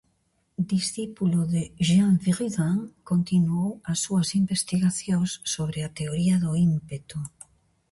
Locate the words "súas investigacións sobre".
4.05-5.79